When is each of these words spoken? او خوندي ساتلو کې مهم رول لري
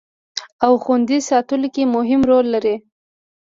او 0.65 0.71
خوندي 0.83 1.17
ساتلو 1.29 1.67
کې 1.75 1.83
مهم 1.95 2.21
رول 2.29 2.45
لري 2.53 2.75